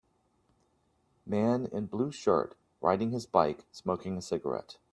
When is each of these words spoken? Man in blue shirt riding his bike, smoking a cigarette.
Man 1.27 1.67
in 1.67 1.85
blue 1.85 2.11
shirt 2.11 2.55
riding 2.81 3.11
his 3.11 3.27
bike, 3.27 3.65
smoking 3.71 4.17
a 4.17 4.21
cigarette. 4.23 4.77